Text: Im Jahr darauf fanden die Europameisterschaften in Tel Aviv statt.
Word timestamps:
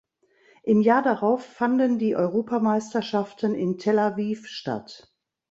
Im 0.63 0.81
Jahr 0.81 1.03
darauf 1.03 1.45
fanden 1.45 1.99
die 1.99 2.15
Europameisterschaften 2.15 3.53
in 3.53 3.77
Tel 3.77 3.99
Aviv 3.99 4.47
statt. 4.47 5.13